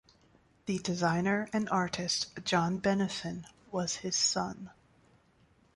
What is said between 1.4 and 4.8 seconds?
and artist John Benison was his son.